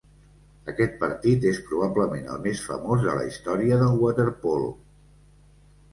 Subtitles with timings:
[0.71, 4.73] Aquest partit és probablement el més famós de la història del waterpolo.